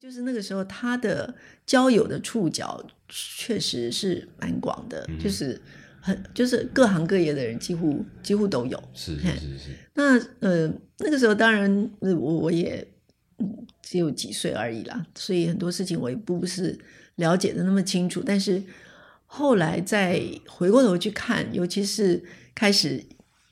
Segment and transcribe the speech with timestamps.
[0.00, 1.34] 就是那个时候，他的
[1.66, 5.60] 交友的触角确实是蛮广的，就是
[6.00, 8.80] 很就是各行各业的人几乎几乎都有。
[8.94, 9.70] 是是是是。
[9.94, 12.86] 那呃那个时候当然我我也
[13.82, 16.78] 只有几岁而已啦，所以很多事情我也不是
[17.16, 18.22] 了解的那么清楚。
[18.24, 18.62] 但是
[19.26, 22.22] 后来再回过头去看，尤其是
[22.54, 23.04] 开始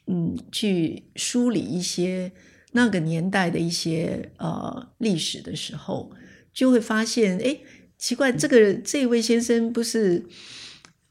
[0.06, 2.30] 嗯去梳理一些
[2.70, 6.12] 那个年代的一些呃历史的时候。
[6.56, 7.58] 就会发现，哎，
[7.98, 10.24] 奇怪，这个这位先生不是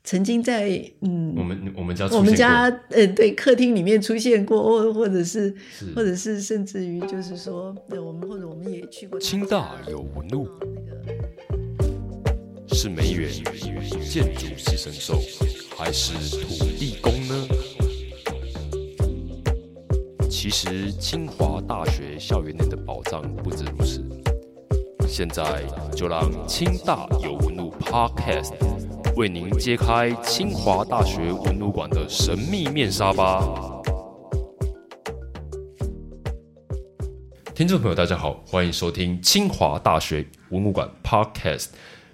[0.03, 5.55] 曾经在嗯，我们我们家我们家呃对客厅里面出现过，或或者是
[5.95, 9.19] 或者是甚至于就是说，我们或者我们也去过。
[9.19, 10.49] 清大有纹路，
[12.69, 13.31] 是梅园
[14.03, 15.21] 建筑系神兽，
[15.77, 17.47] 还是土地公呢？
[20.27, 24.03] 其实清华大学校园内的宝藏不止如此。
[25.07, 25.63] 现在
[25.95, 28.53] 就让清大有文路 Podcast
[29.15, 33.41] 为您揭开清华大学文路馆的神秘面纱吧！
[37.53, 41.67] 听众朋友，大家好，欢迎收听清华大学文物馆 Podcast。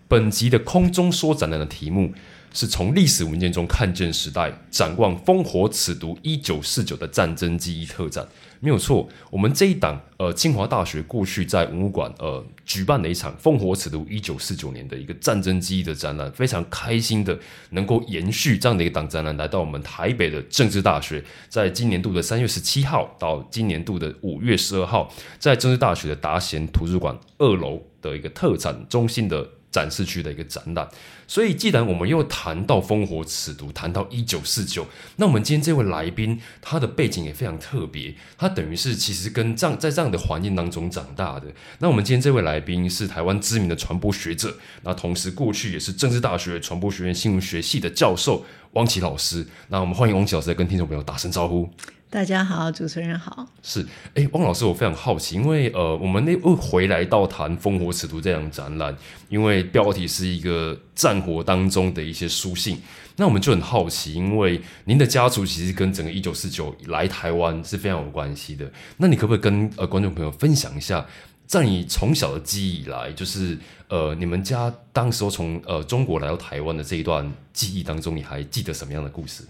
[0.08, 2.12] 本集的空中说展览的题目
[2.54, 8.28] 是从历史文件中看见时代，展望烽火尺牍一九四九的战争记忆特展。
[8.60, 17.36] 没有错，我们这一档呃，清华大学过去在文物馆呃举办了一场烽火尺度一九四九年的一个战争记忆的展览，非常开心的
[17.72, 29.50] 能够延续这样的一个档展览，来到我们台北的政治大学，在今年度的三月十七号到今年度的五月十二号，在政治大学的达贤图书馆二楼的一个特展中心的。
[29.72, 30.88] 展示区的一个展览，
[31.26, 41.48] 所以既然我们又谈到烽火尺牍，谈到一九四九，那我们今天这位来宾，他的背景也非常特别，他等于是其实跟这样在这样的环境当中长大的。
[41.80, 49.48] 那我们今天这位来宾是台湾知名的传播学者，那同时过去也是政治大学传播学院新闻学系的教授汪琦老师。
[49.70, 51.70] 那我们欢迎汪琦老师来跟听众朋友打声招呼。
[52.12, 53.48] 大家好，主持人好。
[53.64, 58.94] 是，哎，汪老师，我非常好奇，因为呃，我们那回来到谈烽火尺度这样展览，
[59.30, 62.82] 因为标题是一个战火当中的一些书信，
[63.16, 71.06] 那我们就很好奇，因为您的家族其实跟整个一九四九来台湾是非常有关系的，那你可不可以跟呃观众朋友分享一下，
[71.48, 73.58] 在你从小的记忆以来，就是
[73.88, 79.46] 呃，你们家当时候从呃中国来到台湾的这一段记忆当中，你还记得什么样的故事？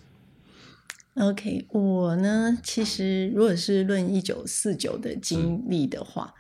[1.16, 6.34] ？OK，我呢，其实如果是论一九四九的经历的话，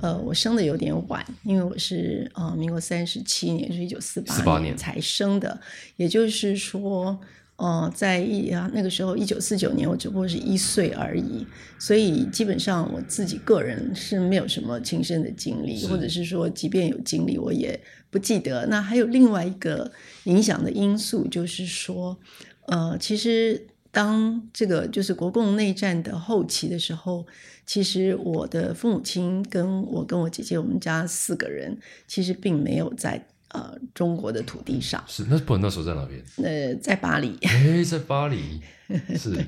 [0.00, 5.60] 呃，我生的有点晚，因为我是呃民国三十七年，是一九四八年才生的，
[5.96, 7.16] 也就是说，
[7.56, 11.46] 呃，在一啊那个时候一九四九年，我只不过是一岁而已，
[11.78, 17.80] 所以基本上我自己个人是没有什么亲身的经历，或者是说，即便有经历，我也
[18.10, 18.66] 不记得。
[18.66, 19.92] 那还有另外一个
[20.24, 22.18] 影响的因素，就是说，
[22.66, 23.68] 呃，其实。
[23.90, 27.26] 当这个就是国共内战的后期的时候，
[27.64, 31.76] 其实我的父母亲跟我跟我姐姐，我们家四个人
[32.06, 35.02] 其实并没有在呃中国的土地上。
[35.08, 36.22] 是，那不然那时候在哪边？
[36.36, 37.36] 呃，在巴黎。
[37.42, 38.60] 哎，在巴黎。
[39.16, 39.44] 是。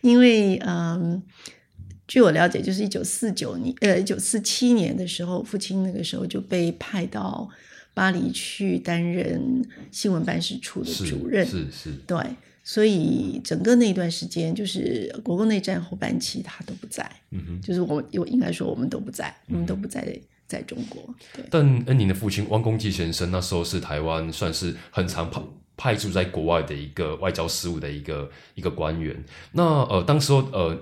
[0.00, 1.22] 因为嗯，
[2.06, 7.48] 据我了解，就是一九四九年，呃，一九四七年的时候，父亲那个时候就被派到
[7.94, 11.46] 巴黎去担任新闻办事处的主任。
[11.46, 11.92] 是是。
[12.06, 12.18] 对。
[12.68, 17.10] 所以整个那段时间，就是国共内战后半期，他都不在。
[17.30, 21.02] 嗯哼，就是我，我应该说我们都不在，我们都不在在中国。
[21.34, 21.42] 对。
[21.50, 25.40] 但恩宁的父亲汪公济先生那时候是台湾算是很常派
[25.78, 29.24] 派驻在国外的一个外交事务的一个一个官员。
[29.52, 30.78] 那呃，当时候呃。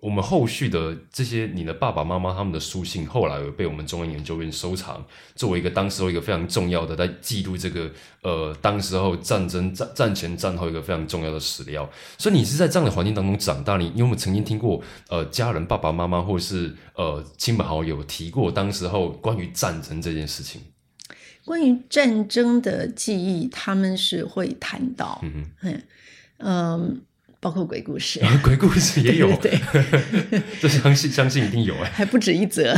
[0.00, 5.04] 我们后续的这些，你的爸爸妈妈他们的书信，后来有被我们中央研究院收藏，
[5.34, 7.90] 作为一个当时候一个非常重要的，在记录这个
[8.22, 11.88] 呃，当时候战争战战前战后一个非常重要的史料。
[12.18, 20.60] 所以你是在这样的环境当中长大，你有没有曾经听过呃家人爸爸妈妈或者是呃亲朋好友提过当时候关于战争这件事情？
[21.44, 25.82] 关于战争的记忆，他们是会谈到，嗯嗯
[26.38, 27.02] 嗯。
[27.46, 29.56] 包括鬼故事， 鬼故事也有，对，
[30.60, 32.74] 这相信相信一定有哎， 还不止一则。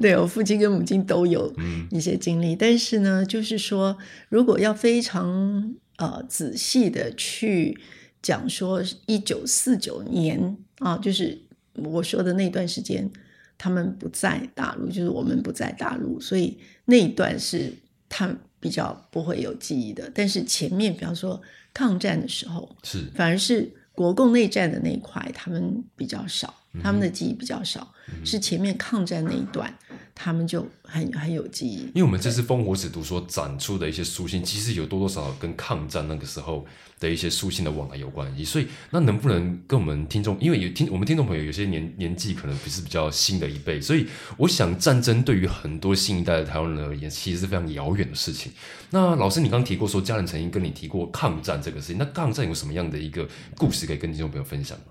[0.00, 1.52] 对我父亲跟母亲都有
[1.90, 3.98] 一些经历，但是呢，就是说，
[4.28, 7.76] 如果要非常呃仔细的去
[8.22, 11.36] 讲说一九四九年啊，就是
[11.74, 13.10] 我说的那段时间，
[13.58, 17.72] 他们不在大陆，就是我们不在大陆，所以那一段是
[18.08, 20.10] 他比较不会有记忆的。
[20.14, 21.38] 但是前面，比方说。
[21.74, 27.90] 抗战的时候是，反而是国共内战的那一块，他们比较少，他们的记忆比较少，
[28.22, 29.74] 是前面抗战那一段，
[30.14, 31.80] 他们就很很有记忆。
[31.86, 36.64] 因为我们这次烽火使读所展出的一些书信，其实有多多少少跟抗战那个时候
[37.00, 38.44] 的一些书信的往来有关系。
[38.44, 44.06] 所以，那能不能跟我们听众，因为有听我们听众朋友有些年年纪可能不是比较新的一辈，所以
[44.36, 48.52] 我想战争对于很多新一代的台湾人而言，其实是非常遥远的事情。
[48.90, 54.84] 那老师，你刚提过说家人曾经跟你提过抗战这个事情，那抗战有什么样的一个故事可以跟听众朋友分享吗？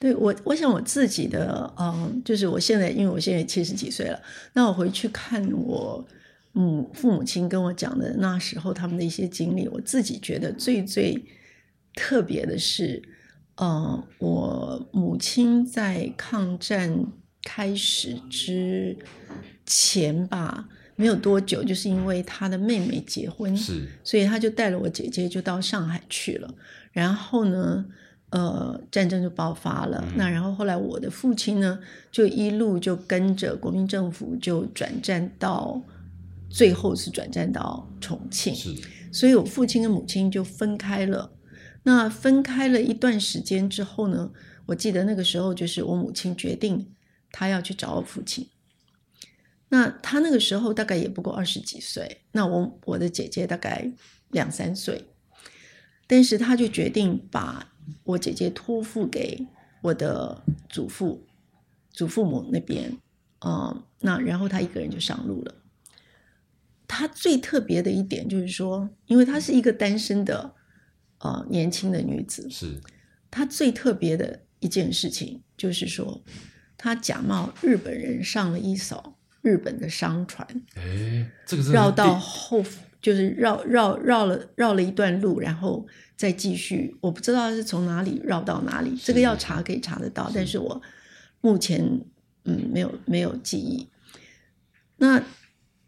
[0.00, 4.18] 对我，我想我自己的，嗯，就是我现在，因为我现在七十几岁了，
[4.54, 6.02] 那我回去看我
[6.52, 11.22] 母父母亲跟我讲的那时候他们的一些经历，我自己觉得最最
[11.94, 13.02] 特别的是，
[13.56, 17.04] 嗯，我母亲在抗战
[17.42, 18.96] 开始之
[19.66, 26.54] 前吧，没有多久，就是因为她的妹妹结婚，是，所以她就带了我姐姐就到上海去了，
[26.90, 27.84] 然后呢。
[28.30, 30.04] 呃，战争就爆发了。
[30.14, 31.80] 那然后后来我的父亲呢，
[32.12, 35.82] 就一路就跟着国民政府就转战到，
[36.48, 38.54] 最后是转战到重庆。
[38.54, 38.72] 是，
[39.10, 41.32] 所以我父亲跟母亲就分开了。
[41.82, 44.30] 那分开了一段时间之后呢，
[44.66, 46.92] 我记得那个时候就是我母亲决定
[47.32, 48.48] 她要去找我父亲。
[49.70, 53.90] 那她那个时候大概也不过二十几岁，那我我的姐姐大概
[54.30, 55.06] 两三岁，
[56.06, 57.69] 但是她就决定把。
[58.04, 59.46] 我姐姐托付给
[59.82, 61.26] 我的祖父、
[61.90, 62.96] 祖父母那边，
[63.44, 65.54] 嗯，那然后她一个人就上路了。
[66.86, 70.54] 她最特别的一点就是说，因为她是一个单身的
[71.18, 72.80] 呃年轻的女子，是
[73.30, 76.22] 她最特别的一件事情就是说，
[76.76, 82.62] 她假冒日本人上了一艘日本的商船，哎，这个绕到后
[83.00, 85.86] 就是绕绕绕了绕了一段路，然后。
[86.20, 90.82] 再继续，我不知道是从哪里绕到哪里，这个要查可以查得到，但是我
[91.40, 91.82] 目前
[92.44, 93.88] 嗯没有没有记忆。
[94.98, 95.24] 那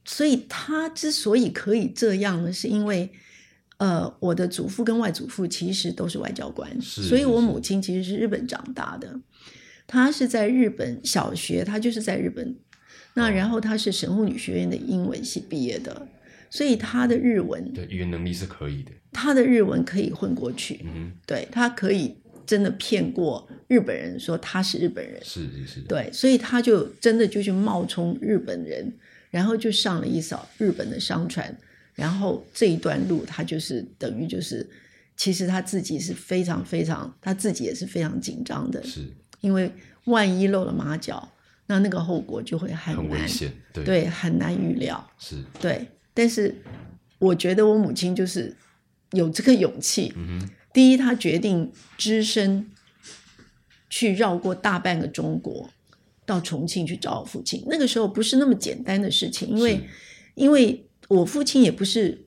[0.06, 3.10] 所以他之所以可以这样呢，是因为
[3.76, 9.20] 呃我的祖父跟外祖父其实都是外交官，所以我母亲其实是日本长大的，
[9.86, 12.56] 她是在日本小学，她就是在日本，
[13.12, 16.08] 那然后她是神户女学院的英文系毕业的。
[16.52, 18.92] 所以他的日文，对语言能力是可以的。
[19.10, 22.14] 他的日文可以混过去，嗯，对他可以
[22.46, 28.92] 真的骗过日本人，说他是日本人，是是是，对，所以他就真的就去冒充日本人，
[29.30, 31.56] 然后就上了一艘日本的商船，
[31.94, 34.68] 然后这一段路他就是等于就是，
[35.16, 39.10] 其实他自己是非常非常，他自己也是非常紧张的，是
[39.40, 39.72] 因为
[40.04, 41.32] 万一露了马脚，
[41.66, 45.88] 那那个后果就会很危险，对，很难预料，是对。
[46.14, 46.54] 但是，
[47.18, 48.54] 我觉得我母亲就是
[49.12, 50.12] 有这个勇气。
[50.72, 52.70] 第一，她决定只身
[53.88, 55.70] 去绕过大半个中国，
[56.24, 57.64] 到重庆去找我父亲。
[57.66, 59.80] 那个时候不是那么简单的事情，因为
[60.34, 62.24] 因为我父亲也不是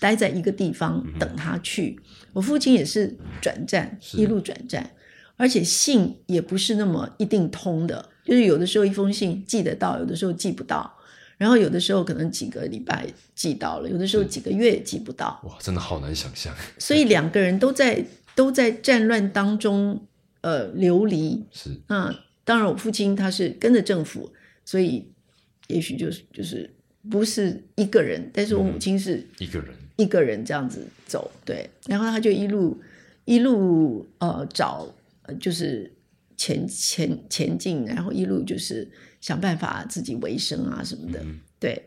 [0.00, 2.00] 待在一个地方等他去，
[2.32, 4.90] 我父亲也是转站，一路转站，
[5.36, 10.96] 而且信也不是那么一定通的，就是有的时候一封信寄得到，有的时候寄不到。
[11.44, 15.38] 然后有的时候可能几个礼拜寄到了，有的时候几个月也寄不到。
[15.44, 16.54] 哇，真的好难想象。
[16.80, 18.02] 所以两个人都在
[18.34, 20.06] 都在战乱当中，
[20.40, 21.44] 呃，流离。
[21.52, 21.68] 是。
[21.88, 24.32] 那当然，我父亲他是跟着政府，
[24.64, 25.12] 所以
[25.66, 26.74] 也许就是就是
[27.10, 31.30] 不是一个人，但是我母亲是一个人，一个人这样子走。
[31.44, 31.68] 对。
[31.86, 32.80] 然后他就一路
[33.26, 34.88] 一路呃找，
[35.38, 35.92] 就是
[36.38, 38.90] 前前前进，然后一路就是。
[39.24, 41.24] 想办法自己维生啊什么的，
[41.58, 41.82] 对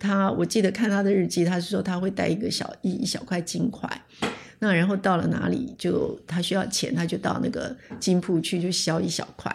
[0.00, 3.86] 他，我记得看他的日记，他是说他会带一个小一一小块金块，
[4.58, 9.54] 那然后到了哪里就他需要钱，他就到那个金铺去就削一小块，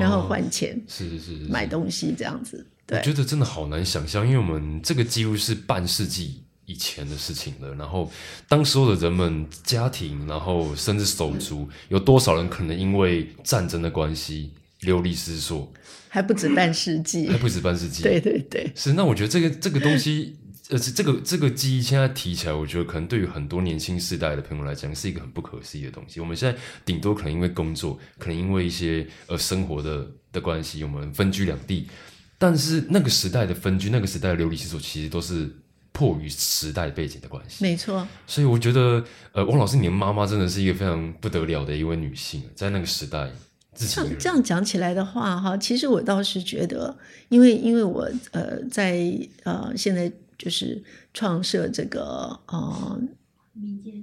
[0.00, 2.66] 然后换钱，是是是买东西这样子。
[2.88, 7.72] 我觉得真的好难想象，因为我们这个几乎是半世纪以前的事情了。
[7.76, 8.10] 然后
[8.48, 15.72] 当时候的人们家庭，然后甚至手足，有多少人可能因为战争的关系流离失所？
[16.14, 18.02] 还不止半世纪，还不止半世纪。
[18.02, 18.92] 对对对，是。
[18.92, 20.36] 那我觉得这个这个东西，
[20.68, 26.20] 呃，这个这个记忆现在提起来，我觉得可能对于很多年轻世代的朋友来讲，是一个很不可思议的东西。
[26.20, 31.88] 我们现在顶多可能因为工作，可能因为一些呃生活的的关系，我们分居两地。
[32.36, 35.50] 但是那个时代的分居，那个时代的流离失所，其实都是
[35.92, 37.64] 迫于时代背景的关系。
[37.64, 38.06] 没错。
[38.26, 39.02] 所以我觉得，
[39.32, 43.30] 呃，汪老师，你的妈妈真的是一个非常不得了的一位女性，在那个时代。
[43.74, 46.96] 这样这样讲起来的话，哈，其实我倒是觉得，
[47.28, 50.82] 因为因为我呃在呃现在就是
[51.14, 53.00] 创设这个呃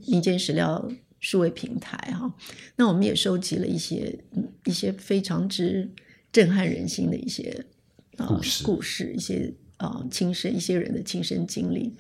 [0.08, 2.34] 民间史料数位平台哈，
[2.78, 4.18] 那我们也收集了一些
[4.66, 5.88] 一些非常之
[6.32, 7.66] 震撼人心的一些
[8.18, 8.64] 呃故事。
[8.64, 11.94] 故事，一些呃亲身一些人的亲身经历。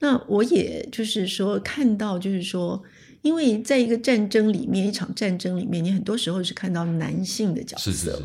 [0.00, 2.82] 那我也就是说看到，就是说，
[3.22, 8.22] 因为在一个战争里面，一场战争里面，你很多时候是看到男性的角色，是是是是，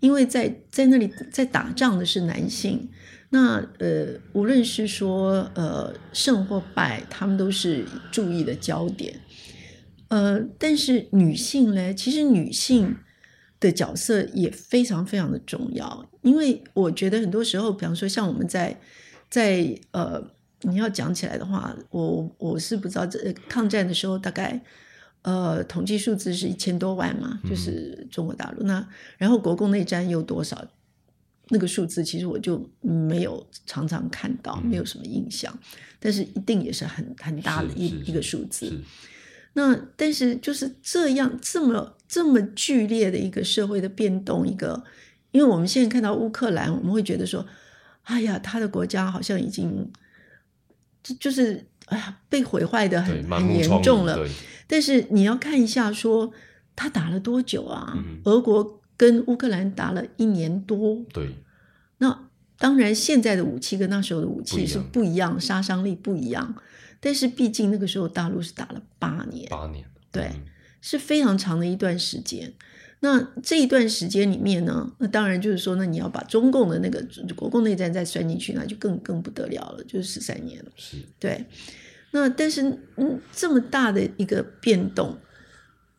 [0.00, 2.88] 因为在在那里在打仗的是男性，
[3.30, 9.20] 那呃，无论是说呃胜或败，他们都是注意的焦点。
[10.08, 12.96] 呃，但是女性呢，其实女性
[13.60, 18.80] 的角色也非常非常的重要，因为我觉得很多时候，比方说像我们在
[19.28, 20.32] 在呃，
[20.62, 24.60] 你要讲起来的话，我我是不知道这抗战的时候大概。
[25.22, 28.62] 呃，统计数字是一千多万嘛，就是中国大陆。
[28.62, 28.88] 那
[29.18, 30.66] 然后国共内战又多少？
[31.50, 35.54] 那个数字其实我就没有常常看到，没有什么印象。
[35.98, 38.72] 但是一定也是很很大的一一个数字。
[39.52, 44.82] 那但是就是这样这么这么剧烈的一个社会的变动，一个，
[45.32, 47.44] 因为我们现在看到乌克兰，我们会觉得说，
[48.04, 49.92] 哎呀，他的国家好像已经
[51.02, 54.18] 就就是哎呀被毁坏的，很很严重了。
[54.66, 56.32] 但是你要看一下说
[56.76, 57.92] 他打了多久啊？
[57.96, 61.36] 嗯俄国跟乌克兰打了一年多，对，
[61.98, 62.28] 那
[62.58, 66.54] 当然，现在的武器跟那时候的武器是不一样不一样，杀伤力不一样。
[67.00, 70.42] 但是毕竟那个时候大陆是打了八年，八年，对嗯
[70.82, 72.52] 是非常长的一段时间。
[73.02, 77.02] 那这一段时间里面呢，那当然就是说，那你要把中共的那个
[77.34, 80.70] 国共内战再算进去，那就更更不得了了，就是十三年了。
[80.76, 81.46] 是对，
[82.10, 82.62] 那但是
[82.96, 85.18] 嗯，这么大的一个变动，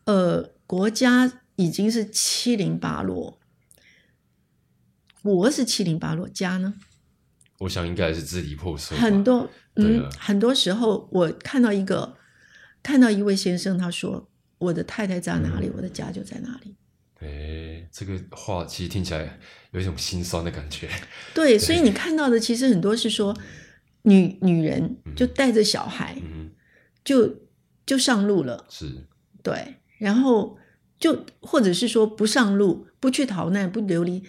[0.04, 3.40] 呃，国家已经是七零八落，
[5.22, 6.74] 国是七零八落，家呢
[7.58, 12.16] 我想应该是支离破碎，很多，嗯，很多时候我看到一个，
[12.80, 14.28] 看到一位先生，他说
[14.58, 16.76] ：“我的太太在哪里，我的家就在哪里。
[17.22, 19.38] 哎，这个话其实听起来
[19.70, 20.88] 有一种心酸的感觉，
[21.34, 23.36] 对，所以你看到的其实很多是说，
[24.02, 26.50] 女女人就带着小孩嗯，
[27.04, 27.42] 就
[27.86, 29.06] 就上路了，是。
[29.42, 30.58] 对，然后
[30.98, 34.22] 就或者是说不上路，不去逃难，不流离，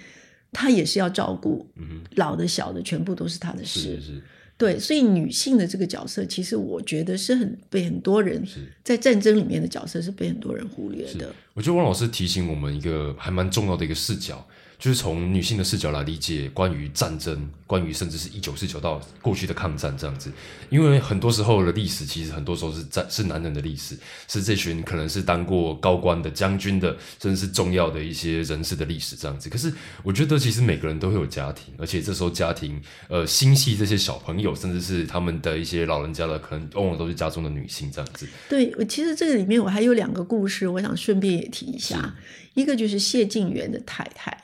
[0.51, 3.79] 她也是要照顾嗯老的小的，全部都是她的，事。
[3.79, 4.01] 是。
[4.01, 4.23] 是
[4.63, 8.41] 对，所以女性的这个角色，其实我觉得是很被很多人。
[8.81, 11.35] 在战争里面的角色是被很多人忽略的。
[11.53, 14.47] 我觉得汪老师提醒我们一个还蛮重要的一个视角，
[14.83, 20.29] 就是从女性的视角来理解关于战争，关于甚至是一九四九到过去的抗战这样子。
[20.69, 23.97] 因为很多时候的历史，其实很多时候是战是男人的历史，
[24.27, 29.49] 是这群可能是当过高官的将军的，甚至是重要的一些人士的历史这样子。
[29.49, 29.71] 可是
[30.03, 38.27] 我觉得其实每个人都会有家庭，而且这时候家庭呃心系这些小朋友，甚至是他们的一些老人家的，可能往往都是家中的女性这样子。
[38.49, 42.13] 对，我其实这个里面我还有两个故事，我想顺便也提一下。
[42.55, 44.42] 一个就是谢晋元的太太，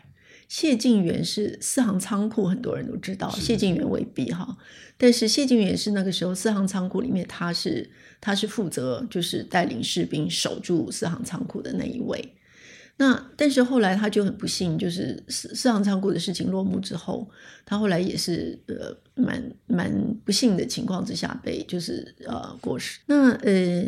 [0.49, 4.57] 谢晋元是四行仓库，很多人都知道，是谢晋元未必哈。
[4.97, 7.87] 但是谢晋元是那个时候四行仓库里面，他是
[8.19, 12.33] 他是负责就是带领士兵守住四行仓库的那一位。
[12.97, 17.29] 那但是后来他就很不幸，就是四四行仓库的事情落幕之后，
[17.63, 19.89] 他后来也是呃蛮蛮
[20.25, 22.99] 不幸的情况之下被就是呃过世。
[23.05, 23.85] 那呃，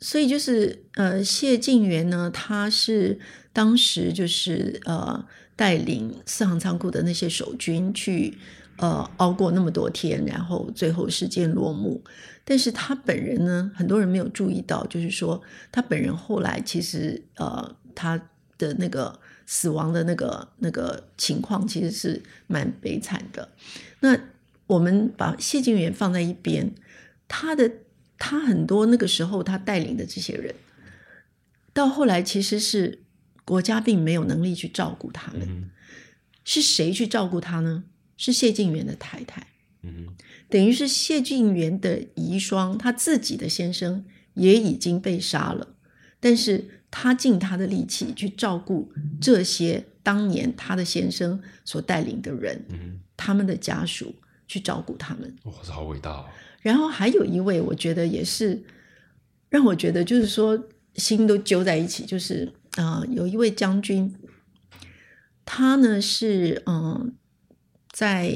[0.00, 3.18] 所以就是呃谢晋元呢，他是
[3.52, 5.26] 当时就是呃
[5.56, 8.38] 带领四行仓库的那些守军去
[8.76, 12.02] 呃熬过那么多天，然后最后事件落幕。
[12.44, 15.40] 但是他本人呢，很多人没有注意到，就是说
[15.70, 18.20] 他本人后来其实呃他
[18.58, 23.48] 的那个死亡的那个那个情况其实是蛮悲惨的。
[24.00, 24.18] 那
[24.66, 26.72] 我们把谢晋元放在一边，
[27.28, 27.70] 他的
[28.18, 30.54] 他很多那个时候他带领的这些人，
[31.72, 33.00] 到后来其实是
[33.50, 35.70] 国家并没有能力去照顾他们，嗯
[36.44, 37.82] 是谁去照顾他呢？
[38.16, 39.44] 是谢晋元的太太。
[39.82, 40.06] 嗯，
[40.48, 44.04] 等于是谢晋元的遗孀，他自己的先生
[44.34, 45.74] 也已经被杀了，
[46.20, 54.14] 但是他尽他的力气去照顾这些当年他的先生所带领的人，嗯他们的家属
[54.46, 55.34] 去照顾他们。
[55.42, 56.24] 哇，这好伟大哦。
[56.62, 58.62] 然后还有一位，我觉得也是
[59.48, 60.62] 让我觉得就是说
[60.94, 64.14] 心都揪在一起，就是啊、呃有一位将军，
[65.44, 67.16] 他呢是嗯、
[67.90, 68.30] 在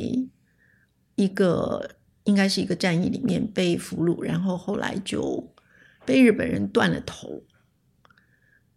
[1.14, 5.54] 一个应该是一个战役里面被俘虏，然后后来就
[6.04, 7.44] 被日本人断了头。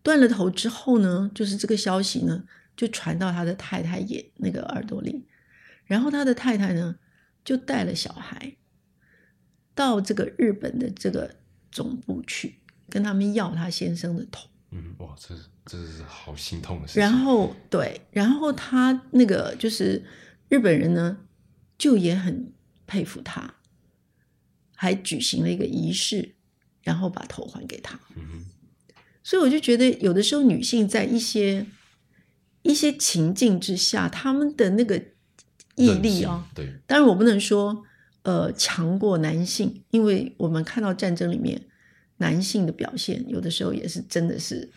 [0.03, 2.45] 断了头之后呢，就是这个消息呢
[2.77, 5.27] 就传到他的太太也那个耳朵里，
[5.85, 6.97] 然后他的太太呢
[7.43, 8.55] 就带了小孩
[9.73, 11.35] 到这个日本的这个
[11.71, 12.59] 总部去，
[12.89, 14.47] 跟他们要他先生的头。
[14.71, 17.01] 嗯，哇，这这是好心痛的事情。
[17.01, 20.03] 然后对，然后他那个就是
[20.49, 21.17] 日本人呢
[21.77, 22.51] 就也很
[22.85, 23.55] 佩服他，
[24.75, 26.35] 还举行了一个仪式，
[26.83, 27.99] 然后把头还给他。
[28.15, 28.45] 嗯
[29.23, 31.65] 所以我就觉得，有的时候女性在一些
[32.61, 34.95] 一些情境之下，她们的那个
[35.75, 37.83] 毅力哦，对，当然我不能说
[38.21, 41.61] 呃强过男性，因为我们看到战争里面
[42.17, 44.69] 男性的表现，有的时候也是真的是，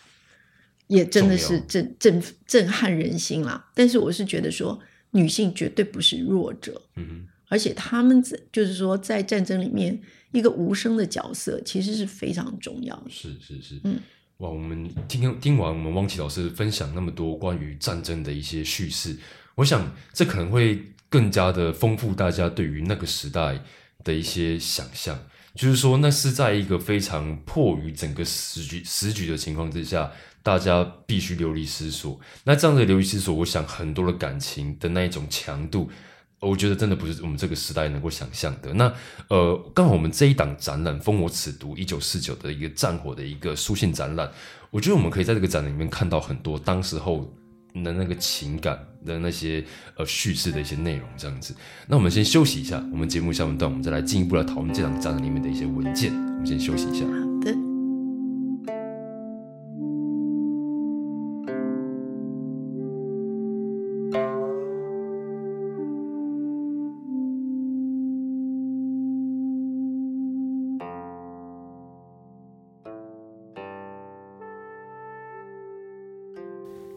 [0.88, 3.70] 也真的是震震震撼人心啦。
[3.74, 4.78] 但是我是觉得说，
[5.12, 9.98] 女性绝对不是弱者，嗯哼，而且他们在就是说在战争里面
[10.32, 13.10] 一个无声的角色，其实是非常重要的。
[13.10, 13.98] 是是是，嗯，
[14.38, 19.16] 哇，我们听听完我们汪琪老师分享那么多关于战争的一些叙事，
[19.54, 23.58] 我想这可能会更加的丰富大家对于那个时代
[24.04, 25.18] 的一些想象。
[25.54, 30.10] 就是说，那是在一个非常迫于整个时局时局的情况之下，
[30.42, 32.18] 大家必须流离失所。
[32.44, 35.90] 那这样的流离失所，我想很多的感情的那一种强度，
[36.38, 38.72] 我觉得真的不是我们这个时代能够想象的。
[38.74, 38.92] 那
[39.28, 44.30] 呃，刚好我们这一档展览《烽火此读一九四九》的一个战火的一个书信展览，
[44.70, 47.28] 我觉得我们可以在这个展览里面看到很多当时候
[47.74, 49.64] 的那个情感的那些
[49.96, 51.54] 呃叙事的一些内容，这样子。
[51.86, 56.12] 那我们先休息一下，我们节目下半段我们再来进一步来讨论这档展览里面的一些文件。
[56.12, 57.29] 我们先休息一下。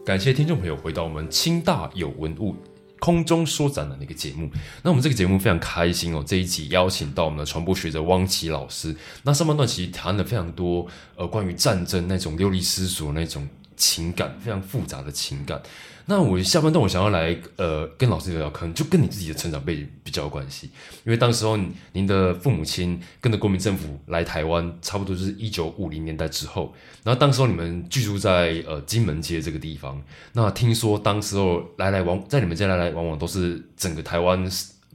[0.04, 2.54] 感谢听众朋友回到我们清大有文物
[2.98, 4.50] 空中说展的那个节目。
[4.82, 8.94] 那我们这个节目非常开心哦，这一集邀请到我们的传播学者汪琦老师。
[9.22, 15.60] 那上半段其实谈了非常多呃关于战争那种流离失所那种情感，非常复杂的情感。
[16.06, 20.68] 那我下半段我想要来呃跟老师聊聊，可能就跟你自己的成长背景比较有关系，
[21.02, 21.58] 因为当时候
[21.92, 29.98] 您的父母亲跟着国民政府来台湾，差不多就是一九五零年代之后，然后当时候你们居住在呃金门街这个地方，
[30.34, 34.46] 那听说当时候来来往在你们家来来往往都是整个台湾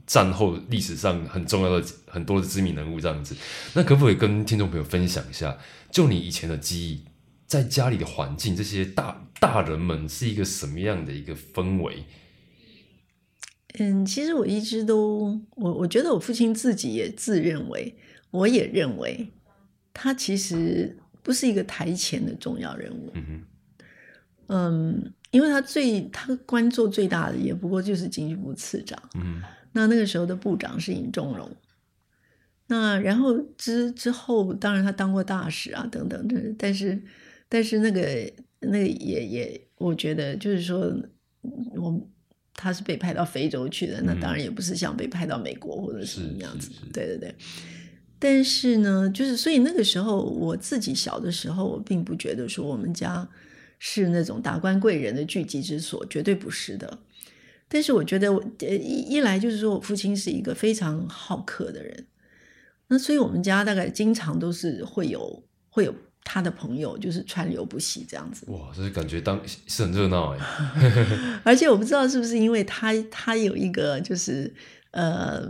[0.06, 3.34] 战后历史上很重要的很多的知名人物这样子，
[3.74, 5.58] 那可不可以跟听众朋友分享一下，
[5.90, 7.09] 就你以前的记忆？
[7.50, 12.04] 在家里的环境，这些大大人们是一个什么样的一个氛围？
[13.80, 17.92] 嗯，其实我一直都，我我觉得我父亲自己也自认为，
[18.30, 19.32] 我也认为，
[19.92, 23.10] 他其实不是一个台前的重要人物。
[23.14, 23.44] 嗯，
[24.46, 28.96] 嗯，因为他最他官做最大的也不过就是经济部次长。
[29.16, 31.50] 嗯那那个时候的部长是尹仲荣。
[32.68, 37.02] 那然后之之后，当然他当过大使啊等等的，但是
[37.50, 40.90] 但是那个那个也也，我觉得就是说，
[41.76, 42.08] 我
[42.54, 47.34] 他是被派到非洲去的，那当然也不是像被派到美国或者什么样子对对对。
[48.18, 53.26] 但是呢，就是所以那个时候我自己小的时候，我并不觉得说我们家
[53.78, 56.98] 是那种达官贵人的聚集之所，绝对不是的。
[57.66, 62.06] 但是我觉得我，呃，一一来就是说我父亲是一个非常好客的人，
[62.88, 68.46] 那所以我们家大概经常都是会有会有他的朋友，就是川流不息这样子。
[68.48, 70.38] 哇，这是感觉当是很热闹哎。
[71.44, 74.52] 而且我不知道是不是因为他他有一个就是
[74.90, 75.48] 呃。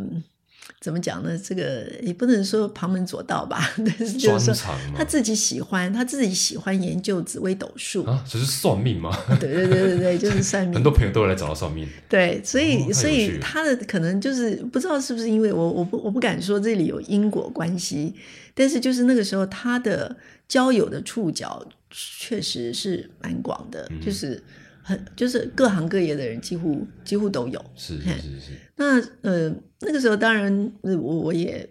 [0.80, 1.38] 怎么讲呢？
[1.38, 4.66] 这个也不能说旁门左道吧， 但是就是说
[4.96, 8.02] 他自己喜欢，他自己喜欢研究紫微斗数。
[8.04, 9.10] 啊，这是算命吗？
[9.38, 10.74] 对对对对对，就是算命。
[10.74, 11.86] 很多朋友都会来找他算命。
[12.08, 18.14] 对，所以、哦所以他的可能就是不知道是不是因为我我不我不敢说这里有因果关系，
[18.54, 20.16] 但是就是那个时候他的
[20.48, 24.42] 交友的触角确实是蛮广的，嗯就是
[24.90, 27.64] 很就是各行各业的人几乎几乎都有。
[27.76, 31.68] 是是是是，那呃那个时候当然呃我我也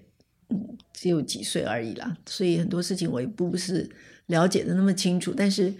[0.49, 3.89] 嗯只有几岁而已啦，所以很多事情我也不是
[4.27, 5.33] 了解的那么清楚。
[5.35, 5.73] 但是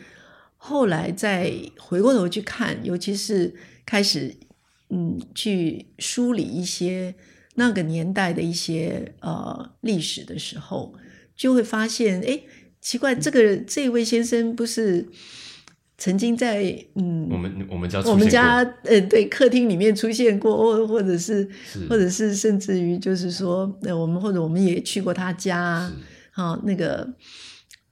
[0.58, 4.36] 后来再回过头去看，尤其是开始
[4.90, 7.16] 嗯去梳理一些
[7.56, 10.94] 那个年代的一些呃历史的时候，
[11.36, 12.42] 就会发现，哎，
[12.82, 15.08] 奇怪，这个这位先生不是
[16.00, 16.64] 曾经在
[16.96, 21.86] 嗯我们我们家我们家呃对客厅里面出现过，或或者是是。
[21.88, 25.96] 或者是甚至于就是说，呃，我们或者我们也去过他家啊是，
[26.32, 27.08] 好、那个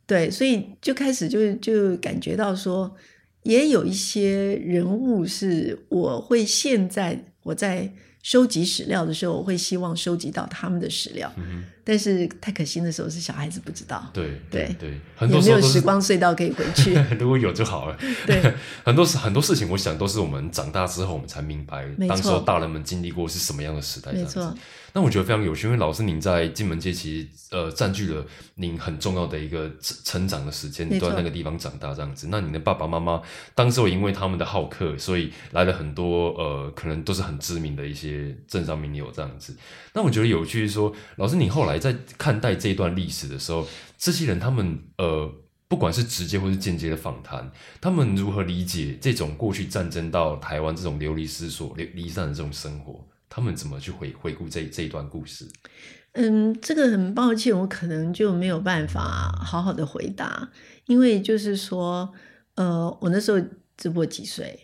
[0.08, 2.96] 对，所以就开始就就感觉到说，
[3.44, 7.94] 也有一些人物是我会现在我在
[8.24, 16.94] 收集史料的时候，我会希望收集到他们的史料，嗯但是太可惜的时候是小孩子不知道，对对对，很多时候时光隧道可以回去。
[17.18, 17.98] 如果有就好了。
[18.26, 24.12] 对， 很多事很多事情，我想都是我们长大之后，我们才明白，当时候大人们经历过是什么样的时代。
[24.12, 24.54] 这没样子错，
[24.92, 32.28] 那我觉得非常有趣，因为老师您在金门街其实呃占据了您很重要的一个成成长的时间，都在那个地方长大这样子。
[32.30, 33.22] 那你的爸爸妈妈
[33.56, 39.56] 当时候因为他们的好客，所以来了很多呃可能都是很知名的一些政商名流这样子。
[39.94, 45.34] 那我觉得有趣是说，老师你后来在看待这一段历史的时候，这些人他们呃。
[45.70, 53.06] 不管是直接或是间接的访谈，他们如何理解这种过去战争到台湾这种流离失所、流离散的这种生活？
[53.28, 55.46] 他们怎么去回回顾这这一段故事？
[56.14, 60.50] 嗯，这个很抱歉，我可能就没有办法好好的回答，
[60.86, 62.14] 因为就是说，
[62.56, 63.38] 呃，我那时候
[63.78, 64.60] 只不过几岁，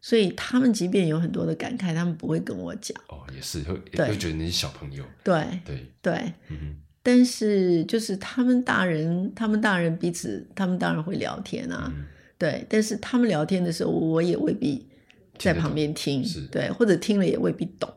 [0.00, 2.96] 所以他们即便有很多的感慨，他们不会跟我讲。
[3.08, 3.74] 哦，也是会
[4.06, 6.12] 会觉得你是小朋友，对对，对，
[6.48, 12.06] 嗯哼，但是就是他们大人，他们大人彼此，他们当然会聊天啊，嗯
[12.38, 12.66] 对。
[12.68, 14.88] 但是他们聊天的时候，我也未必
[15.38, 17.92] 在旁边听是，对，或者听了也未必懂，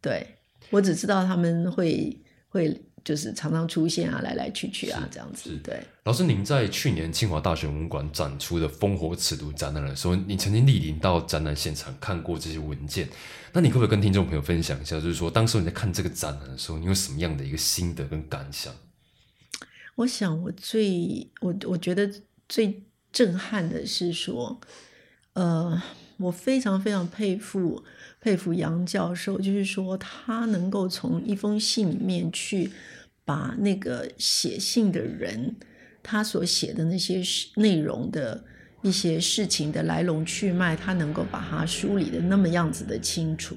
[0.00, 0.26] 对。
[0.70, 5.80] 我只知道他们会会就是常常出现啊，来来去去啊，这样子是，对。
[6.02, 13.08] 老师，您在去年清华大学文物馆展出的《烽火尺度》展览的时候，你曾经莅临到展览现场看过这些文件，
[13.52, 18.74] 那你可不可以跟听众朋友分享一下，就是说当时你在看这个展览的时候，你有什么样的一个心得跟感想？
[19.94, 22.10] 我想我最我我觉得
[22.48, 24.60] 最震撼的是说，
[25.34, 25.80] 呃，
[26.16, 27.84] 我非常非常佩服
[28.20, 32.70] 佩服杨教授，就是说他能够从一封信里面去
[33.26, 35.56] 把那个写信的人
[36.02, 37.20] 他所写的那些
[37.56, 38.44] 内容的
[38.82, 43.56] 一些事情的来龙去脉，他能够把它梳理的那么样子的清楚。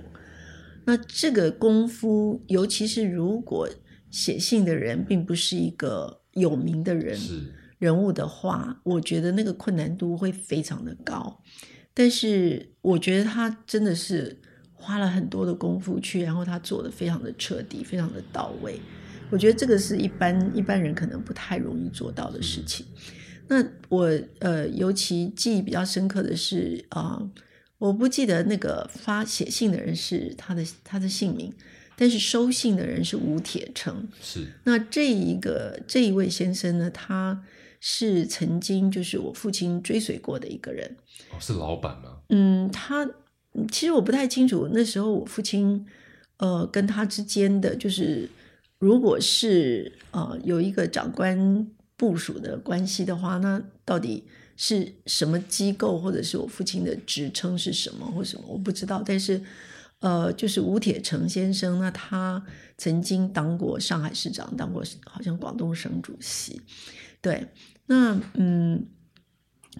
[0.85, 3.69] 那这个功夫，尤其是如果
[4.09, 7.19] 写信的人并不是一个有名的人，
[7.77, 11.43] 人物的话，我觉得那个困难度会非常的高。
[11.93, 14.41] 但是我觉得他真的是
[14.73, 18.81] 花了很多的功夫去，然后他做的非常的彻底，非常的到位。
[19.29, 22.85] 我觉得这个是一般一般人可能不太容易做到的事情。
[23.47, 24.07] 那我
[24.39, 27.19] 呃，尤其记忆比较深刻的是啊、
[27.79, 31.51] 我不记得那个发写信的人是他的他的姓名，
[31.95, 34.07] 但是收信的人是吴铁城。
[34.21, 37.43] 是，那这一个这一位先生呢，他
[37.79, 40.97] 是曾经就是我父亲追随过的一个人。
[41.31, 42.17] 哦，是老板吗？
[42.29, 43.03] 嗯，他
[43.53, 45.85] 嗯其实我不太清楚那时候我父亲
[46.37, 48.29] 呃跟他之间的就是，
[48.79, 54.23] 如果是呃有一个长官部署的关系的话，那到底
[54.55, 59.03] 是什么机构，或者是我父亲的职称是什么或什么，我不知道。
[59.05, 59.41] 但是
[59.99, 62.41] 呃，就是吴铁城先生，那他
[62.77, 66.61] 曾经当过上海市长，当过好像广东省主席，
[67.21, 67.47] 对，
[67.87, 68.87] 那嗯，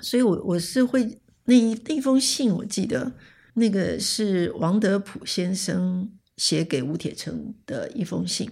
[0.02, 3.14] 所以我我是会那一那封信，我记得
[3.54, 8.52] 那个是王德普先生写给吴铁城的一封信。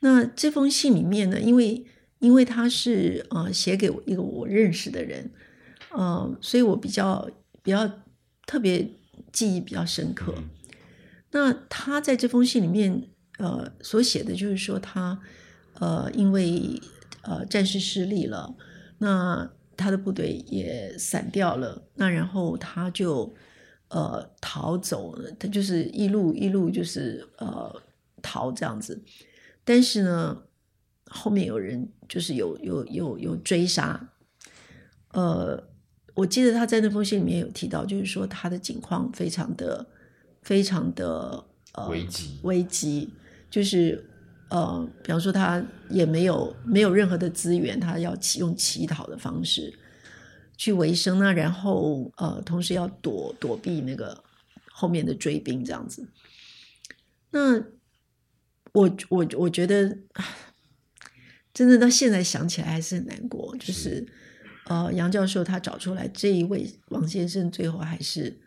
[0.00, 1.84] 那这封信里面呢，因为
[2.18, 5.30] 因为他是呃写给我一个我认识的人，
[5.90, 7.30] 呃，所以我比较
[7.62, 7.90] 比较
[8.46, 8.90] 特别
[9.32, 10.34] 记忆比较深刻。
[10.36, 10.50] 嗯
[11.30, 13.02] 那他在这封信里面，
[13.38, 15.20] 呃，所写的就是说他，
[15.74, 16.80] 呃，因为
[17.20, 18.56] 呃战事失利了，
[18.96, 23.34] 那他的部队也散掉了，那然后他就
[23.88, 27.82] 呃逃走了，他就是一路一路就是呃
[28.22, 28.98] 逃这样子，
[29.68, 30.44] 但是呢，
[31.04, 34.08] 后面有人就是有有有有追杀，
[35.12, 35.62] 呃，
[36.14, 39.86] 我记得他在那封信里面有提到，就是说他的境况非常的
[40.40, 43.12] 非常的呃危急危急，
[43.50, 44.02] 就是
[44.48, 49.78] 呃，比方说他也没有没有任何的资源，他要起用乞讨的方式
[50.56, 54.24] 去维生那然后呃，同时要躲躲避那个
[54.72, 56.08] 后面的追兵这样子。
[57.30, 57.62] 那
[58.78, 59.98] 我我我觉得，
[61.52, 64.06] 真的到现在想起来还是很难过，就是
[64.66, 68.38] 呃，杨教授他找出来这一位王先生，最后还是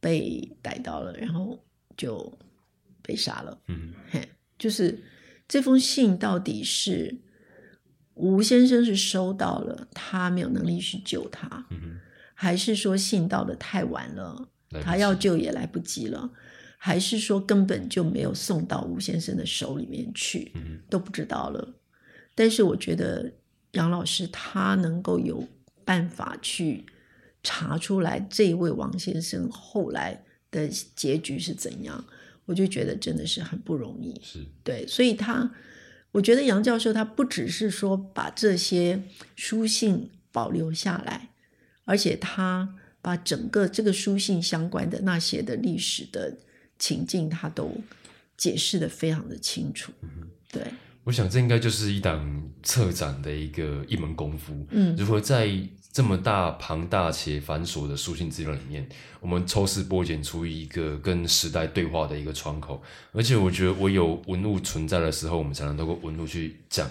[0.00, 1.62] 被逮到了，然后
[1.96, 2.38] 就
[3.02, 3.60] 被杀了。
[3.68, 4.26] 嗯，嘿，
[4.58, 4.98] 就是
[5.46, 7.14] 这封信到底是
[8.14, 12.00] 吴先生是收到了，他没有能力去救他，嗯，
[12.32, 14.48] 还是说信到的太晚了，
[14.80, 16.32] 他要救也来不及了，
[16.86, 20.52] 还是说根本就没有送到吴先生的手里面去，
[20.88, 21.74] 都不知道了。
[22.32, 23.32] 但是我觉得
[23.72, 25.44] 杨老师他能够有
[25.84, 26.86] 办法去
[27.42, 32.04] 查出来这一位王先生后来的结局是怎样，
[32.44, 34.14] 我就觉得真的是很不容易。
[34.22, 35.52] 是，对，所以他，
[36.12, 39.02] 我觉得杨教授他不只是说把这些
[39.34, 41.30] 书信保留下来，
[41.84, 46.38] 而且他把整个这个书信相关的那些的历史的
[46.78, 47.70] 情境，他都
[48.36, 49.92] 解释的非常的清楚。
[50.50, 50.62] 对，
[51.04, 54.66] 我想这应该就是一档策展的一个一门功夫。
[54.70, 55.50] 嗯如何在
[55.92, 58.86] 这么大庞大且繁琐的书信资料里面，
[59.20, 62.82] 我们抽丝剥茧出一个跟时代对话的一个窗口？
[63.12, 66.86] 而且我觉得，我有文物存在的时候，我们才能透过文物去讲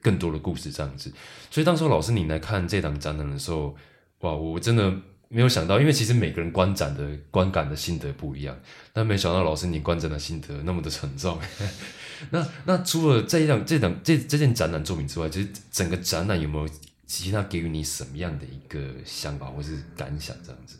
[0.00, 1.12] 更多的故事，这样子。
[1.50, 3.76] 所以当时老师你来看这档展览的时候，
[4.20, 4.90] 哇，我真的
[5.28, 8.56] 没有想到，因为其实每个人观展的观感的心得不一样，
[8.92, 11.38] 但没想到老师你观展的心得那么的沉重。
[12.30, 16.68] 那那除了这一档这档这这件展览作品之外，其实整个展览有没有
[17.06, 20.34] 其他给予你什么样的一个想法或是感想？
[20.42, 20.76] 这样子，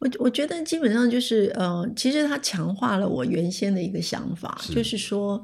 [0.00, 5.42] 我我觉得基本上就是呃，其实它强化了我原先的一个想法，是就是说，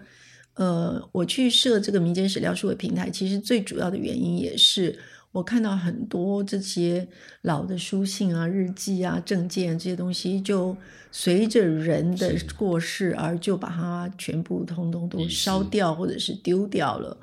[0.54, 4.98] 呃，我去设这个民间史料数位平台，其实最主要的原因也是
[5.32, 7.06] 我看到很多这些
[7.42, 10.76] 老的书信啊、日记啊、证件这些东西，就
[11.12, 17.16] 随着人的过世而就把它全部通通都烧掉或者是丢掉了。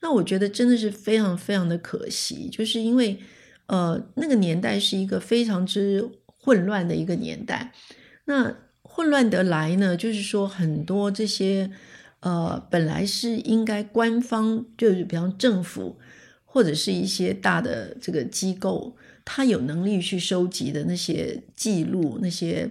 [0.00, 3.18] 那我觉得真的是非常非常的可惜，就是因为
[3.66, 7.72] 呃那个年代是一个非常之混乱的一个年代。
[8.26, 11.70] 那混乱得来呢，就是说很多这些
[12.20, 15.98] 呃本来是应该官方，就是比方政府
[16.52, 22.68] 或者是一些大的这个机构，他有能力去收集的那些记录，那些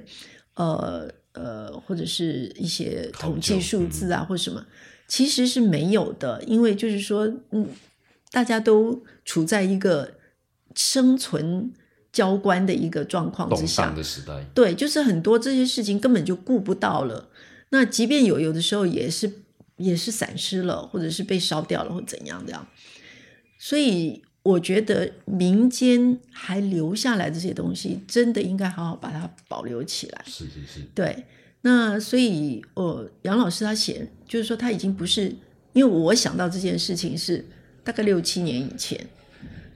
[0.56, 4.66] 呃呃或者是一些统计数字啊，或什么。
[5.08, 7.68] 其实是没有的，因为就是说，嗯，
[8.32, 10.12] 大家都处在一个
[10.76, 11.72] 生存
[12.12, 17.30] 交关的一个状况之下，的时代，对，就是很多这些事情根本就顾不到了。
[17.70, 19.32] 那即便有，有的时候也是
[19.78, 22.68] 也是散失了，或者是被烧掉了，或怎样这样。
[23.62, 30.24] 所以我觉得民间还留下来这些东西，真的应该好好把它保留起来。
[30.26, 31.26] 是是是，对，
[31.62, 35.36] 那所以，呃，杨老师他写，就是说他已经不是，
[35.74, 37.46] 因为我想到这件事情是
[37.84, 38.98] 大概六七年以前，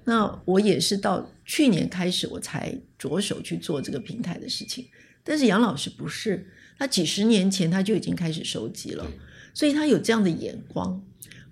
[0.06, 4.88] 那我也是到去年开始我才着手去做这个平台的事情，
[5.26, 6.48] 但是杨老师不是，
[6.80, 9.06] 他几十年前他就已经开始收集了，
[9.54, 11.04] 所以他有这样的眼光，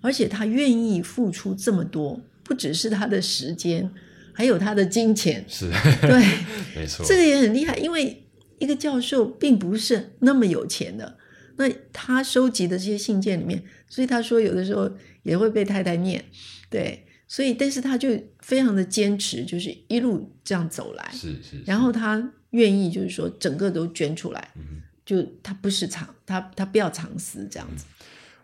[0.02, 3.90] 而且他愿意付出这么多，不只是他的时间，
[4.34, 5.70] 还有他的金钱，是，
[6.02, 6.22] 对。
[6.76, 8.24] 没错，这个也很厉害，因为
[8.58, 11.16] 一个教授并不是那么有钱的，
[11.56, 14.90] 那他收集的这些信件里面，所以他说有的时候
[15.22, 16.24] 也会被太太念，
[16.68, 18.08] 对，所以但是他就
[18.40, 27.84] 非常的坚持，就是一路这样走来，是是，是然后他愿意就是说整个都捐出来，嗯就他不是藏，他他不要藏私这样子，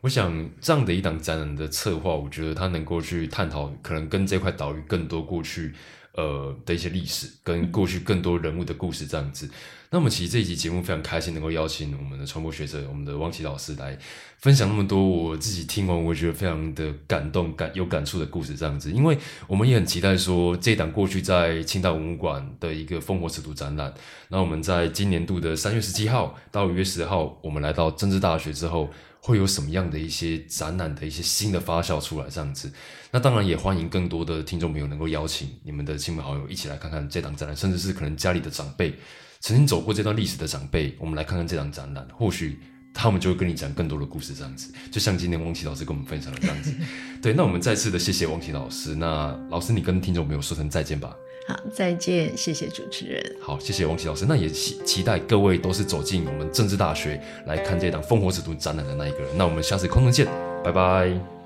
[0.01, 5.73] 我想这样的一档展览的策划，我觉得它能够去探讨可能跟这块岛屿更多过去
[6.13, 9.51] 呃的一些历史，跟过去更多人物的故事这样子。
[9.91, 13.99] 那么其实这一集节目非常开心能够邀请我们的传播学者，我们的汪琪老师来
[14.39, 18.91] 分享那么多我自己听完我觉得非常的感动、感有感触的故事这样子。
[18.91, 23.93] 因为我们也很期待说这档过去在清大文物馆的一个烽火尺度展览，
[24.29, 28.89] 那我们在今年度的三月十七号到五月十号，我们来到政治大学之后。
[29.21, 32.73] 会有什么样的一些展览的一些新的发酵出来，这样子。
[33.11, 38.95] 那当然也欢迎更多的听众朋友能够邀请你们的亲朋好友一起来看看这档展览，甚至是可能家里的长辈
[39.41, 42.59] 曾经走过这段历史的长辈，我们来看看这档展览，或许
[42.93, 44.73] 他们就会跟你讲更多的故事，这样子。
[44.91, 46.73] 就像今天汪琦老师跟我们分享的这样子。
[47.23, 48.95] 对，那我们再次的谢谢汪琦老师。
[48.95, 51.15] 那老师，你跟听众朋友说声再见吧。
[51.47, 53.37] 好，再见，谢谢主持人。
[53.41, 54.27] 好，谢谢王琦老师。
[54.29, 59.29] 那也期期待各位都是走进我们政治大学来看这档烽火尺度展览的那一个人。
[59.37, 60.27] 那我们下次空中见，
[60.65, 61.38] 拜拜。